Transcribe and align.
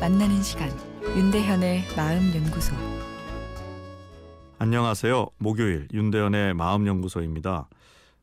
만나는 0.00 0.42
시간 0.44 0.70
윤대현의 1.02 1.86
마음 1.96 2.32
연구소 2.34 2.72
안녕하세요. 4.58 5.26
목요일 5.38 5.88
윤대현의 5.92 6.54
마음 6.54 6.86
연구소입니다. 6.86 7.68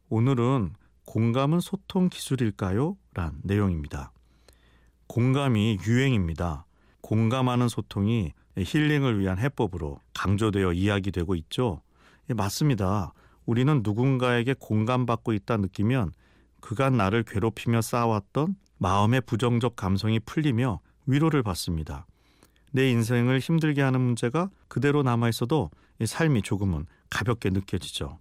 오늘은 0.07 0.71
공감은 1.05 1.59
소통 1.59 2.07
기술일까요? 2.07 2.95
란 3.13 3.33
내용입니다. 3.43 4.13
공감이 5.07 5.79
유행입니다. 5.85 6.65
공감하는 7.01 7.67
소통이 7.67 8.31
힐링을 8.57 9.19
위한 9.19 9.37
해법으로 9.37 9.99
강조되어 10.13 10.71
이야기되고 10.71 11.35
있죠. 11.35 11.81
예, 12.29 12.33
맞습니다. 12.33 13.11
우리는 13.45 13.81
누군가에게 13.83 14.55
공감받고 14.57 15.33
있다 15.33 15.57
느끼면 15.57 16.13
그간 16.61 16.95
나를 16.95 17.23
괴롭히며 17.23 17.81
쌓아왔던 17.81 18.55
마음의 18.77 19.21
부정적 19.21 19.75
감성이 19.75 20.19
풀리며 20.19 20.79
위로를 21.05 21.43
받습니다. 21.43 22.05
내 22.71 22.89
인생을 22.89 23.39
힘들게 23.39 23.81
하는 23.81 24.01
문제가 24.01 24.49
그대로 24.67 25.03
남아 25.03 25.29
있어도 25.29 25.71
삶이 26.03 26.41
조금은 26.41 26.85
가볍게 27.09 27.49
느껴지죠. 27.49 28.19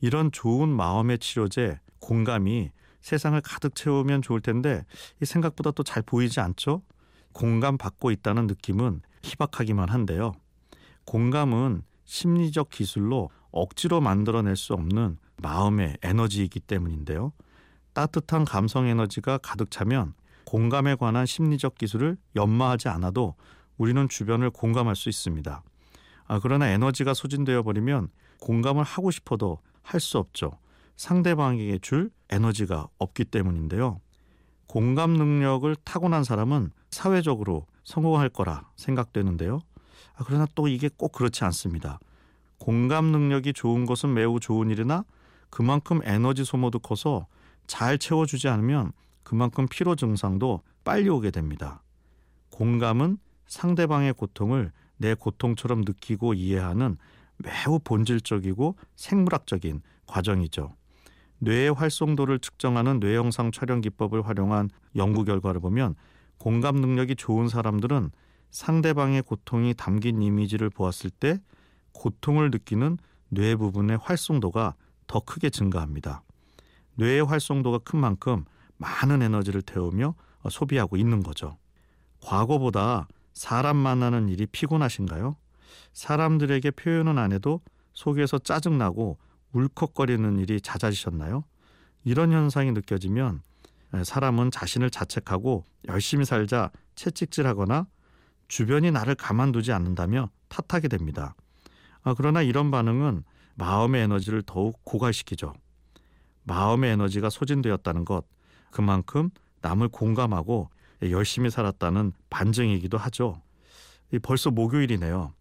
이런 0.00 0.30
좋은 0.30 0.68
마음의 0.68 1.18
치료제 1.18 1.80
공감이 1.98 2.70
세상을 3.00 3.40
가득 3.40 3.74
채우면 3.74 4.22
좋을 4.22 4.40
텐데 4.40 4.84
생각보다 5.22 5.72
또 5.72 5.82
잘 5.82 6.02
보이지 6.02 6.40
않죠? 6.40 6.82
공감 7.32 7.76
받고 7.76 8.10
있다는 8.10 8.46
느낌은 8.46 9.00
희박하기만 9.22 9.88
한데요. 9.88 10.32
공감은 11.04 11.82
심리적 12.04 12.70
기술로 12.70 13.30
억지로 13.50 14.00
만들어낼 14.00 14.56
수 14.56 14.74
없는 14.74 15.18
마음의 15.38 15.98
에너지이기 16.02 16.60
때문인데요. 16.60 17.32
따뜻한 17.94 18.44
감성 18.44 18.86
에너지가 18.86 19.38
가득 19.38 19.70
차면 19.70 20.14
공감에 20.52 20.96
관한 20.96 21.24
심리적 21.24 21.76
기술을 21.76 22.18
연마하지 22.36 22.88
않아도 22.88 23.36
우리는 23.78 24.06
주변을 24.06 24.50
공감할 24.50 24.94
수 24.94 25.08
있습니다. 25.08 25.62
아, 26.26 26.40
그러나 26.42 26.68
에너지가 26.68 27.14
소진되어 27.14 27.62
버리면 27.62 28.08
공감을 28.38 28.84
하고 28.84 29.10
싶어도 29.10 29.60
할 29.82 29.98
수 29.98 30.18
없죠. 30.18 30.58
상대방에게 30.98 31.78
줄 31.78 32.10
에너지가 32.28 32.88
없기 32.98 33.24
때문인데요. 33.24 34.02
공감 34.66 35.14
능력을 35.14 35.74
타고난 35.84 36.22
사람은 36.22 36.70
사회적으로 36.90 37.66
성공할 37.84 38.28
거라 38.28 38.68
생각되는데요. 38.76 39.60
아, 40.16 40.24
그러나 40.26 40.46
또 40.54 40.68
이게 40.68 40.90
꼭 40.94 41.12
그렇지 41.12 41.44
않습니다. 41.44 41.98
공감 42.58 43.06
능력이 43.06 43.54
좋은 43.54 43.86
것은 43.86 44.12
매우 44.12 44.38
좋은 44.38 44.68
일이나 44.68 45.06
그만큼 45.48 46.00
에너지 46.04 46.44
소모도 46.44 46.78
커서 46.80 47.26
잘 47.66 47.96
채워주지 47.96 48.48
않으면 48.48 48.92
그만큼 49.22 49.66
피로 49.68 49.94
증상도 49.94 50.62
빨리 50.84 51.08
오게 51.08 51.30
됩니다. 51.30 51.82
공감은 52.50 53.18
상대방의 53.46 54.14
고통을 54.14 54.72
내 54.96 55.14
고통처럼 55.14 55.82
느끼고 55.82 56.34
이해하는 56.34 56.96
매우 57.38 57.78
본질적이고 57.78 58.76
생물학적인 58.96 59.82
과정이죠. 60.06 60.74
뇌의 61.38 61.72
활성도를 61.72 62.38
측정하는 62.38 63.00
뇌영상 63.00 63.50
촬영 63.50 63.80
기법을 63.80 64.26
활용한 64.26 64.70
연구 64.96 65.24
결과를 65.24 65.60
보면 65.60 65.96
공감 66.38 66.76
능력이 66.76 67.16
좋은 67.16 67.48
사람들은 67.48 68.10
상대방의 68.50 69.22
고통이 69.22 69.74
담긴 69.74 70.22
이미지를 70.22 70.70
보았을 70.70 71.10
때 71.10 71.40
고통을 71.92 72.50
느끼는 72.50 72.98
뇌 73.28 73.56
부분의 73.56 73.98
활성도가 74.00 74.74
더 75.06 75.20
크게 75.20 75.50
증가합니다. 75.50 76.22
뇌의 76.94 77.24
활성도가 77.24 77.78
큰 77.78 77.98
만큼 77.98 78.44
많은 78.78 79.22
에너지를 79.22 79.62
태우며 79.62 80.14
소비하고 80.50 80.96
있는 80.96 81.22
거죠. 81.22 81.56
과거보다 82.20 83.08
사람 83.32 83.76
만나는 83.76 84.28
일이 84.28 84.46
피곤하신가요? 84.46 85.36
사람들에게 85.92 86.70
표현은 86.72 87.18
안 87.18 87.32
해도 87.32 87.60
속에서 87.92 88.38
짜증나고 88.38 89.18
울컥거리는 89.52 90.38
일이 90.38 90.60
잦아지셨나요? 90.60 91.44
이런 92.04 92.32
현상이 92.32 92.72
느껴지면 92.72 93.42
사람은 94.04 94.50
자신을 94.50 94.90
자책하고 94.90 95.64
열심히 95.88 96.24
살자 96.24 96.70
채찍질하거나 96.94 97.86
주변이 98.48 98.90
나를 98.90 99.14
가만두지 99.14 99.72
않는다며 99.72 100.30
탓하게 100.48 100.88
됩니다. 100.88 101.34
아, 102.02 102.14
그러나 102.16 102.42
이런 102.42 102.70
반응은 102.70 103.24
마음의 103.54 104.02
에너지를 104.02 104.42
더욱 104.42 104.80
고갈시키죠. 104.84 105.52
마음의 106.44 106.92
에너지가 106.92 107.30
소진되었다는 107.30 108.04
것, 108.04 108.24
그만큼 108.72 109.30
남을 109.60 109.88
공감하고 109.88 110.68
열심히 111.10 111.50
살았다는 111.50 112.12
반증이기도 112.30 112.98
하죠. 112.98 113.40
벌써 114.22 114.50
목요일이네요. 114.50 115.32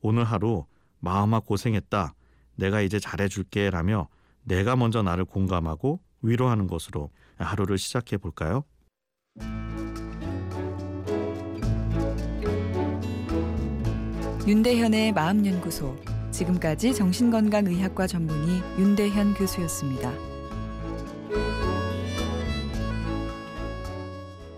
오늘 0.00 0.24
하루 0.24 0.64
마음아 0.98 1.38
고생했다. 1.38 2.14
내가 2.56 2.80
이제 2.80 2.98
잘해줄게 2.98 3.70
라며 3.70 4.08
내가 4.42 4.74
먼저 4.74 5.02
나를 5.02 5.24
공감하고 5.24 6.00
위로하는 6.22 6.66
것으로 6.66 7.10
하루를 7.36 7.78
시작해 7.78 8.16
볼까요? 8.16 8.64
윤대현의 14.46 15.12
마음연구소 15.12 15.94
지금까지 16.30 16.94
정신건강의학과 16.94 18.06
전문의 18.06 18.62
윤대현 18.78 19.34
교수였습니다. 19.34 20.37